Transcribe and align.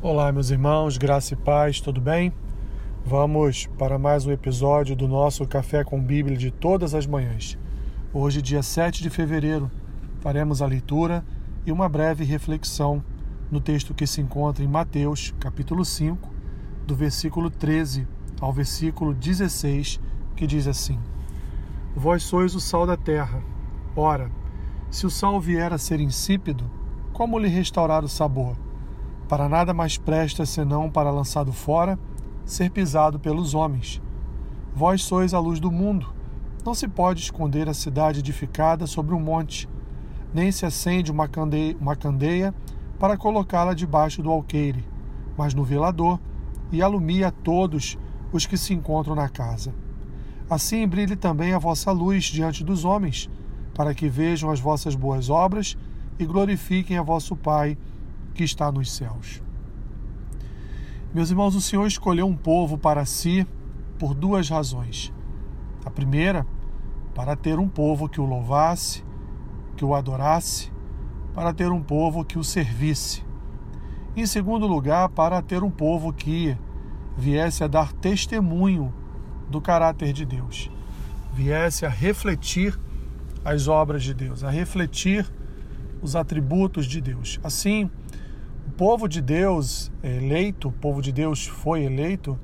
Olá, 0.00 0.30
meus 0.30 0.50
irmãos, 0.50 0.96
graça 0.96 1.34
e 1.34 1.36
paz, 1.36 1.80
tudo 1.80 2.00
bem? 2.00 2.32
Vamos 3.04 3.66
para 3.76 3.98
mais 3.98 4.24
um 4.24 4.30
episódio 4.30 4.94
do 4.94 5.08
nosso 5.08 5.44
Café 5.44 5.82
com 5.82 6.00
Bíblia 6.00 6.36
de 6.36 6.52
todas 6.52 6.94
as 6.94 7.04
manhãs. 7.04 7.58
Hoje, 8.14 8.40
dia 8.40 8.62
7 8.62 9.02
de 9.02 9.10
fevereiro, 9.10 9.68
faremos 10.20 10.62
a 10.62 10.66
leitura 10.66 11.24
e 11.66 11.72
uma 11.72 11.88
breve 11.88 12.22
reflexão 12.22 13.02
no 13.50 13.60
texto 13.60 13.92
que 13.92 14.06
se 14.06 14.20
encontra 14.20 14.62
em 14.62 14.68
Mateus, 14.68 15.34
capítulo 15.40 15.84
5, 15.84 16.32
do 16.86 16.94
versículo 16.94 17.50
13 17.50 18.06
ao 18.40 18.52
versículo 18.52 19.12
16, 19.12 19.98
que 20.36 20.46
diz 20.46 20.68
assim: 20.68 20.96
Vós 21.96 22.22
sois 22.22 22.54
o 22.54 22.60
sal 22.60 22.86
da 22.86 22.96
terra. 22.96 23.42
Ora, 23.96 24.30
se 24.92 25.04
o 25.06 25.10
sal 25.10 25.40
vier 25.40 25.72
a 25.72 25.76
ser 25.76 25.98
insípido, 25.98 26.70
como 27.12 27.36
lhe 27.36 27.48
restaurar 27.48 28.04
o 28.04 28.08
sabor? 28.08 28.67
Para 29.28 29.46
nada 29.46 29.74
mais 29.74 29.98
presta 29.98 30.46
senão 30.46 30.90
para 30.90 31.10
lançado 31.10 31.52
fora, 31.52 31.98
ser 32.46 32.70
pisado 32.70 33.20
pelos 33.20 33.54
homens. 33.54 34.00
Vós 34.74 35.02
sois 35.02 35.34
a 35.34 35.38
luz 35.38 35.60
do 35.60 35.70
mundo. 35.70 36.14
Não 36.64 36.74
se 36.74 36.88
pode 36.88 37.20
esconder 37.20 37.68
a 37.68 37.74
cidade 37.74 38.20
edificada 38.20 38.86
sobre 38.86 39.14
um 39.14 39.20
monte, 39.20 39.68
nem 40.32 40.50
se 40.50 40.64
acende 40.64 41.12
uma 41.12 41.28
candeia, 41.28 41.76
uma 41.78 41.94
candeia 41.94 42.54
para 42.98 43.18
colocá-la 43.18 43.74
debaixo 43.74 44.22
do 44.22 44.30
alqueire, 44.30 44.84
mas 45.36 45.52
no 45.52 45.62
velador, 45.62 46.18
e 46.72 46.82
alumia 46.82 47.28
a 47.28 47.30
todos 47.30 47.98
os 48.32 48.46
que 48.46 48.56
se 48.56 48.72
encontram 48.72 49.14
na 49.14 49.28
casa. 49.28 49.74
Assim 50.48 50.86
brilhe 50.88 51.16
também 51.16 51.52
a 51.52 51.58
vossa 51.58 51.92
luz 51.92 52.24
diante 52.24 52.64
dos 52.64 52.84
homens, 52.84 53.28
para 53.74 53.94
que 53.94 54.08
vejam 54.08 54.50
as 54.50 54.58
vossas 54.58 54.94
boas 54.94 55.28
obras 55.28 55.76
e 56.18 56.24
glorifiquem 56.24 56.96
a 56.96 57.02
vosso 57.02 57.36
Pai 57.36 57.76
que 58.38 58.44
está 58.44 58.70
nos 58.70 58.92
céus. 58.92 59.42
Meus 61.12 61.28
irmãos, 61.28 61.56
o 61.56 61.60
Senhor 61.60 61.84
escolheu 61.88 62.24
um 62.24 62.36
povo 62.36 62.78
para 62.78 63.04
si 63.04 63.44
por 63.98 64.14
duas 64.14 64.48
razões. 64.48 65.12
A 65.84 65.90
primeira, 65.90 66.46
para 67.16 67.34
ter 67.34 67.58
um 67.58 67.68
povo 67.68 68.08
que 68.08 68.20
o 68.20 68.24
louvasse, 68.24 69.04
que 69.76 69.84
o 69.84 69.92
adorasse, 69.92 70.70
para 71.34 71.52
ter 71.52 71.72
um 71.72 71.82
povo 71.82 72.24
que 72.24 72.38
o 72.38 72.44
servisse. 72.44 73.24
Em 74.14 74.24
segundo 74.24 74.68
lugar, 74.68 75.08
para 75.08 75.42
ter 75.42 75.64
um 75.64 75.70
povo 75.70 76.12
que 76.12 76.56
viesse 77.16 77.64
a 77.64 77.66
dar 77.66 77.92
testemunho 77.92 78.94
do 79.50 79.60
caráter 79.60 80.12
de 80.12 80.24
Deus, 80.24 80.70
viesse 81.32 81.84
a 81.84 81.88
refletir 81.88 82.78
as 83.44 83.66
obras 83.66 84.04
de 84.04 84.14
Deus, 84.14 84.44
a 84.44 84.50
refletir 84.50 85.28
os 86.00 86.14
atributos 86.14 86.86
de 86.86 87.00
Deus. 87.00 87.40
Assim, 87.42 87.90
povo 88.78 89.08
de 89.08 89.20
Deus 89.20 89.90
eleito, 90.04 90.68
o 90.68 90.72
povo 90.72 91.02
de 91.02 91.10
Deus 91.10 91.44
foi 91.44 91.82
eleito 91.82 92.38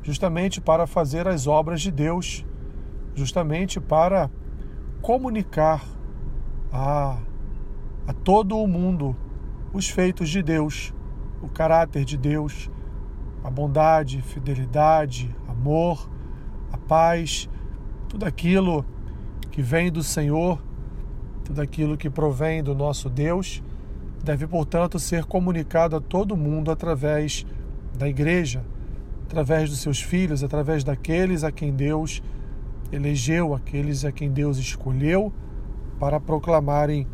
justamente 0.00 0.60
para 0.60 0.86
fazer 0.86 1.26
as 1.26 1.48
obras 1.48 1.80
de 1.80 1.90
Deus, 1.90 2.46
justamente 3.16 3.80
para 3.80 4.30
comunicar 5.00 5.84
a, 6.72 7.18
a 8.06 8.12
todo 8.12 8.56
o 8.56 8.68
mundo 8.68 9.16
os 9.72 9.88
feitos 9.88 10.30
de 10.30 10.40
Deus, 10.40 10.94
o 11.42 11.48
caráter 11.48 12.04
de 12.04 12.16
Deus, 12.16 12.70
a 13.42 13.50
bondade, 13.50 14.22
fidelidade, 14.22 15.34
amor, 15.48 16.08
a 16.70 16.78
paz, 16.78 17.50
tudo 18.08 18.24
aquilo 18.24 18.86
que 19.50 19.60
vem 19.60 19.90
do 19.90 20.04
Senhor, 20.04 20.62
tudo 21.42 21.60
aquilo 21.60 21.96
que 21.96 22.08
provém 22.08 22.62
do 22.62 22.72
nosso 22.72 23.10
Deus 23.10 23.60
deve, 24.22 24.46
portanto, 24.46 24.98
ser 24.98 25.24
comunicado 25.24 25.96
a 25.96 26.00
todo 26.00 26.36
mundo 26.36 26.70
através 26.70 27.44
da 27.98 28.08
igreja, 28.08 28.62
através 29.24 29.68
dos 29.68 29.80
seus 29.80 30.00
filhos, 30.00 30.44
através 30.44 30.84
daqueles 30.84 31.42
a 31.42 31.50
quem 31.50 31.72
Deus 31.72 32.22
elegeu, 32.90 33.54
aqueles 33.54 34.04
a 34.04 34.12
quem 34.12 34.30
Deus 34.30 34.58
escolheu 34.58 35.32
para 35.98 36.20
proclamarem 36.20 37.06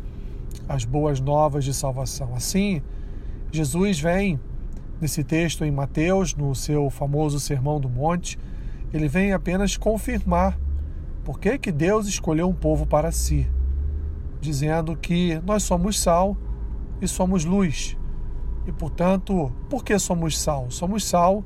as 0.67 0.85
boas 0.85 1.19
novas 1.19 1.63
de 1.63 1.73
salvação. 1.73 2.35
Assim, 2.35 2.81
Jesus 3.51 3.99
vem 3.99 4.39
nesse 4.99 5.23
texto 5.23 5.63
em 5.63 5.71
Mateus, 5.71 6.35
no 6.35 6.53
seu 6.53 6.89
famoso 6.89 7.39
Sermão 7.39 7.79
do 7.79 7.89
Monte, 7.89 8.37
ele 8.93 9.07
vem 9.07 9.33
apenas 9.33 9.77
confirmar 9.77 10.59
por 11.23 11.39
que, 11.39 11.57
que 11.57 11.71
Deus 11.71 12.07
escolheu 12.07 12.49
um 12.49 12.53
povo 12.53 12.85
para 12.85 13.11
si, 13.11 13.47
dizendo 14.41 14.95
que 14.95 15.39
nós 15.45 15.63
somos 15.63 15.99
sal 15.99 16.35
e 17.01 17.07
somos 17.07 17.45
luz. 17.45 17.97
E, 18.65 18.71
portanto, 18.71 19.51
por 19.69 19.83
que 19.83 19.97
somos 19.97 20.39
sal? 20.39 20.69
Somos 20.69 21.03
sal 21.05 21.43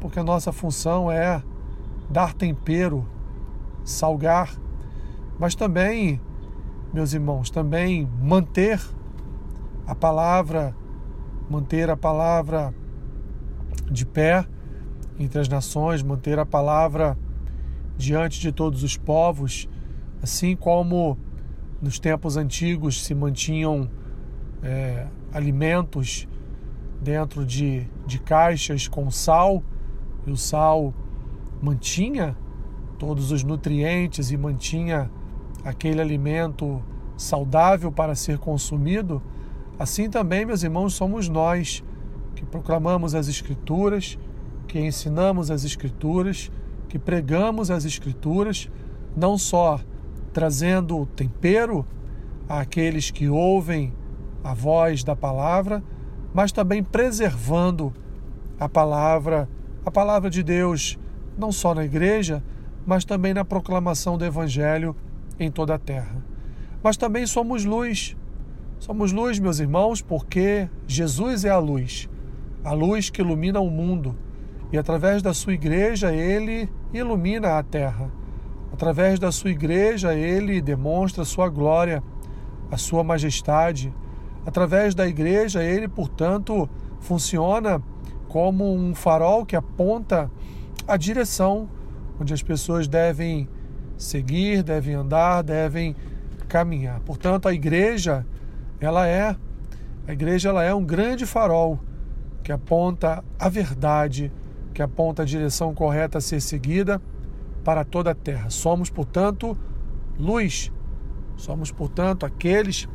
porque 0.00 0.18
a 0.18 0.24
nossa 0.24 0.52
função 0.52 1.10
é 1.10 1.42
dar 2.08 2.34
tempero, 2.34 3.06
salgar, 3.84 4.50
mas 5.38 5.54
também, 5.54 6.20
meus 6.92 7.12
irmãos, 7.12 7.50
também 7.50 8.08
manter 8.20 8.80
a 9.86 9.94
palavra, 9.94 10.74
manter 11.48 11.90
a 11.90 11.96
palavra 11.96 12.74
de 13.90 14.04
pé 14.06 14.46
entre 15.18 15.38
as 15.40 15.48
nações, 15.48 16.02
manter 16.02 16.38
a 16.38 16.46
palavra 16.46 17.16
diante 17.96 18.40
de 18.40 18.50
todos 18.50 18.82
os 18.82 18.96
povos, 18.96 19.68
assim 20.22 20.56
como 20.56 21.18
nos 21.80 21.98
tempos 21.98 22.36
antigos 22.36 23.04
se 23.04 23.14
mantinham 23.14 23.90
é, 24.62 25.06
alimentos 25.32 26.28
dentro 27.00 27.44
de, 27.44 27.86
de 28.06 28.18
caixas 28.18 28.86
com 28.86 29.10
sal, 29.10 29.62
e 30.26 30.30
o 30.30 30.36
sal 30.36 30.92
mantinha 31.62 32.36
todos 32.98 33.32
os 33.32 33.42
nutrientes 33.42 34.30
e 34.30 34.36
mantinha 34.36 35.10
aquele 35.64 36.00
alimento 36.00 36.82
saudável 37.16 37.90
para 37.90 38.14
ser 38.14 38.38
consumido, 38.38 39.22
assim 39.78 40.08
também, 40.10 40.44
meus 40.44 40.62
irmãos, 40.62 40.94
somos 40.94 41.28
nós 41.28 41.82
que 42.34 42.44
proclamamos 42.44 43.14
as 43.14 43.28
Escrituras, 43.28 44.18
que 44.66 44.78
ensinamos 44.78 45.50
as 45.50 45.64
Escrituras, 45.64 46.50
que 46.88 46.98
pregamos 46.98 47.70
as 47.70 47.84
Escrituras, 47.84 48.70
não 49.16 49.36
só 49.36 49.80
trazendo 50.32 51.06
tempero 51.06 51.86
àqueles 52.48 53.10
que 53.10 53.28
ouvem 53.28 53.92
a 54.42 54.54
voz 54.54 55.04
da 55.04 55.14
palavra, 55.14 55.82
mas 56.32 56.52
também 56.52 56.82
preservando 56.82 57.92
a 58.58 58.68
palavra, 58.68 59.48
a 59.84 59.90
palavra 59.90 60.30
de 60.30 60.42
Deus, 60.42 60.98
não 61.38 61.50
só 61.50 61.74
na 61.74 61.84
igreja, 61.84 62.42
mas 62.86 63.04
também 63.04 63.34
na 63.34 63.44
proclamação 63.44 64.16
do 64.16 64.24
evangelho 64.24 64.94
em 65.38 65.50
toda 65.50 65.74
a 65.74 65.78
terra. 65.78 66.22
Mas 66.82 66.96
também 66.96 67.26
somos 67.26 67.64
luz. 67.64 68.16
Somos 68.78 69.12
luz, 69.12 69.38
meus 69.38 69.58
irmãos, 69.58 70.00
porque 70.00 70.68
Jesus 70.86 71.44
é 71.44 71.50
a 71.50 71.58
luz, 71.58 72.08
a 72.64 72.72
luz 72.72 73.10
que 73.10 73.20
ilumina 73.20 73.60
o 73.60 73.70
mundo. 73.70 74.16
E 74.72 74.78
através 74.78 75.22
da 75.22 75.34
sua 75.34 75.52
igreja, 75.52 76.14
ele 76.14 76.70
ilumina 76.92 77.58
a 77.58 77.62
terra. 77.62 78.10
Através 78.72 79.18
da 79.18 79.30
sua 79.30 79.50
igreja, 79.50 80.14
ele 80.14 80.60
demonstra 80.60 81.22
a 81.22 81.26
sua 81.26 81.48
glória, 81.48 82.02
a 82.70 82.76
sua 82.76 83.04
majestade, 83.04 83.92
Através 84.44 84.94
da 84.94 85.06
igreja, 85.06 85.62
ele, 85.62 85.86
portanto, 85.88 86.68
funciona 87.00 87.82
como 88.28 88.72
um 88.72 88.94
farol 88.94 89.44
que 89.44 89.56
aponta 89.56 90.30
a 90.86 90.96
direção 90.96 91.68
onde 92.20 92.32
as 92.32 92.42
pessoas 92.42 92.86
devem 92.86 93.48
seguir, 93.96 94.62
devem 94.62 94.94
andar, 94.94 95.42
devem 95.42 95.94
caminhar. 96.48 97.00
Portanto, 97.00 97.48
a 97.48 97.52
igreja, 97.52 98.26
ela 98.80 99.06
é 99.06 99.36
a 100.06 100.12
igreja 100.12 100.48
ela 100.48 100.64
é 100.64 100.74
um 100.74 100.84
grande 100.84 101.24
farol 101.24 101.78
que 102.42 102.50
aponta 102.50 103.22
a 103.38 103.48
verdade, 103.48 104.32
que 104.74 104.82
aponta 104.82 105.22
a 105.22 105.24
direção 105.24 105.74
correta 105.74 106.18
a 106.18 106.20
ser 106.20 106.40
seguida 106.40 107.00
para 107.62 107.84
toda 107.84 108.10
a 108.10 108.14
terra. 108.14 108.50
Somos, 108.50 108.90
portanto, 108.90 109.56
luz. 110.18 110.72
Somos, 111.36 111.70
portanto, 111.70 112.26
aqueles 112.26 112.88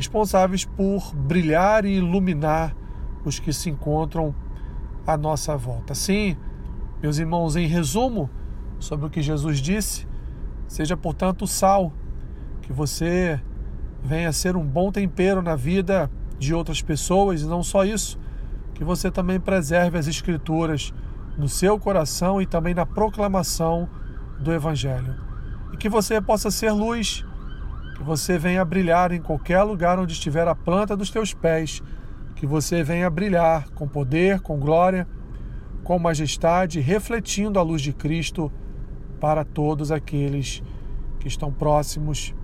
responsáveis 0.00 0.64
por 0.64 1.14
brilhar 1.14 1.84
e 1.84 1.98
iluminar 1.98 2.74
os 3.22 3.38
que 3.38 3.52
se 3.52 3.68
encontram 3.68 4.34
à 5.06 5.14
nossa 5.14 5.58
volta. 5.58 5.94
Sim, 5.94 6.38
meus 7.02 7.18
irmãos, 7.18 7.54
em 7.54 7.66
resumo 7.66 8.30
sobre 8.78 9.04
o 9.04 9.10
que 9.10 9.20
Jesus 9.20 9.60
disse, 9.60 10.08
seja 10.66 10.96
portanto 10.96 11.46
sal, 11.46 11.92
que 12.62 12.72
você 12.72 13.38
venha 14.02 14.32
ser 14.32 14.56
um 14.56 14.64
bom 14.64 14.90
tempero 14.90 15.42
na 15.42 15.54
vida 15.54 16.10
de 16.38 16.54
outras 16.54 16.80
pessoas 16.80 17.42
e 17.42 17.46
não 17.46 17.62
só 17.62 17.84
isso, 17.84 18.18
que 18.72 18.82
você 18.82 19.10
também 19.10 19.38
preserve 19.38 19.98
as 19.98 20.06
Escrituras 20.06 20.94
no 21.36 21.46
seu 21.46 21.78
coração 21.78 22.40
e 22.40 22.46
também 22.46 22.72
na 22.72 22.86
proclamação 22.86 23.86
do 24.40 24.50
Evangelho. 24.50 25.14
E 25.74 25.76
que 25.76 25.90
você 25.90 26.22
possa 26.22 26.50
ser 26.50 26.70
luz 26.70 27.22
que 28.00 28.06
você 28.06 28.38
venha 28.38 28.64
brilhar 28.64 29.12
em 29.12 29.20
qualquer 29.20 29.62
lugar 29.62 29.98
onde 29.98 30.14
estiver 30.14 30.48
a 30.48 30.54
planta 30.54 30.96
dos 30.96 31.10
teus 31.10 31.34
pés, 31.34 31.82
que 32.34 32.46
você 32.46 32.82
venha 32.82 33.10
brilhar 33.10 33.68
com 33.72 33.86
poder, 33.86 34.40
com 34.40 34.58
glória, 34.58 35.06
com 35.84 35.98
majestade, 35.98 36.80
refletindo 36.80 37.58
a 37.58 37.62
luz 37.62 37.82
de 37.82 37.92
Cristo 37.92 38.50
para 39.20 39.44
todos 39.44 39.92
aqueles 39.92 40.62
que 41.18 41.28
estão 41.28 41.52
próximos 41.52 42.34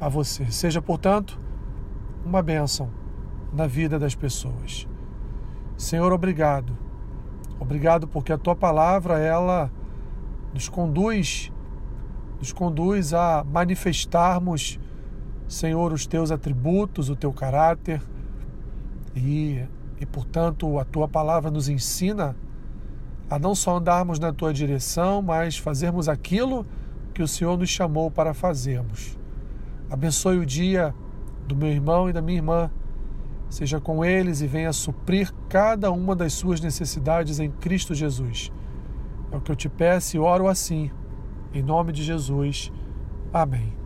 a 0.00 0.08
você. 0.08 0.50
Seja, 0.50 0.80
portanto, 0.80 1.38
uma 2.24 2.42
bênção 2.42 2.90
na 3.52 3.66
vida 3.66 3.98
das 3.98 4.14
pessoas. 4.14 4.88
Senhor, 5.76 6.10
obrigado. 6.10 6.74
Obrigado 7.60 8.08
porque 8.08 8.32
a 8.32 8.38
tua 8.38 8.56
palavra 8.56 9.18
ela 9.18 9.70
nos 10.54 10.70
conduz 10.70 11.52
nos 12.38 12.52
conduz 12.52 13.14
a 13.14 13.44
manifestarmos, 13.44 14.78
Senhor, 15.48 15.92
os 15.92 16.06
teus 16.06 16.30
atributos, 16.30 17.08
o 17.08 17.16
teu 17.16 17.32
caráter 17.32 18.02
e, 19.14 19.62
e 20.00 20.06
portanto, 20.06 20.78
a 20.78 20.84
tua 20.84 21.08
palavra 21.08 21.50
nos 21.50 21.68
ensina 21.68 22.36
a 23.30 23.38
não 23.38 23.54
só 23.54 23.78
andarmos 23.78 24.18
na 24.18 24.32
tua 24.32 24.52
direção, 24.52 25.22
mas 25.22 25.56
fazermos 25.56 26.08
aquilo 26.08 26.66
que 27.14 27.22
o 27.22 27.28
Senhor 27.28 27.56
nos 27.56 27.70
chamou 27.70 28.10
para 28.10 28.34
fazermos. 28.34 29.18
Abençoe 29.90 30.38
o 30.38 30.46
dia 30.46 30.94
do 31.46 31.56
meu 31.56 31.68
irmão 31.68 32.08
e 32.08 32.12
da 32.12 32.20
minha 32.20 32.38
irmã. 32.38 32.70
Seja 33.48 33.80
com 33.80 34.04
eles 34.04 34.40
e 34.40 34.46
venha 34.46 34.72
suprir 34.72 35.32
cada 35.48 35.90
uma 35.90 36.14
das 36.14 36.32
suas 36.32 36.60
necessidades 36.60 37.38
em 37.38 37.50
Cristo 37.50 37.94
Jesus. 37.94 38.52
É 39.30 39.36
o 39.36 39.40
que 39.40 39.50
eu 39.50 39.56
te 39.56 39.68
peço 39.68 40.16
e 40.16 40.20
oro 40.20 40.48
assim, 40.48 40.90
em 41.54 41.62
nome 41.62 41.92
de 41.92 42.02
Jesus. 42.02 42.72
Amém. 43.32 43.85